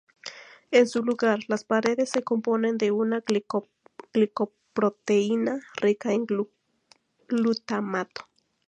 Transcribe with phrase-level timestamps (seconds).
[0.71, 3.21] En su lugar, las paredes se componen de una
[4.11, 6.25] glicoproteína rica en
[7.27, 8.25] glutamato.